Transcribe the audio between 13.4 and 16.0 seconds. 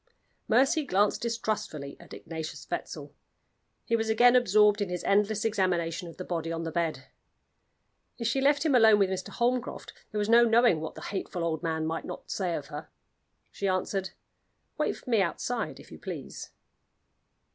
She answered: "Wait for me outside, if you